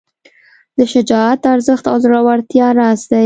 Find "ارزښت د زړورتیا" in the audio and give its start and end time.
1.53-2.67